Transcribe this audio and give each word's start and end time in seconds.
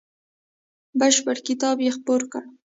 بشپړ 0.99 1.37
کتاب 1.47 1.77
یې 1.85 1.91
خپور 1.97 2.21
کړ. 2.31 2.43